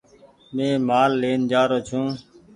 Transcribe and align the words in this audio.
مينٚ 0.55 0.83
مآل 0.87 1.11
لين 1.21 1.39
جآرو 1.51 1.79
ڇوٚنٚ 1.87 2.15